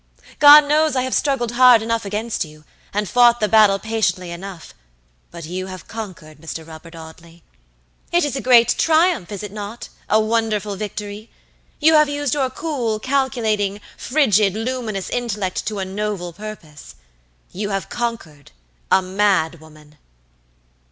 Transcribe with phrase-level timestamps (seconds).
[0.39, 4.73] God knows I have struggled hard enough against you, and fought the battle patiently enough;
[5.29, 6.67] but you have conquered, Mr.
[6.67, 7.43] Robert Audley.
[8.11, 11.29] It is a great triumph, is it nota wonderful victory?
[11.79, 16.95] You have used your cool, calculating, frigid, luminous intellect to a noble purpose.
[17.51, 18.49] You have conquereda
[19.03, 19.97] MAD WOMAN!"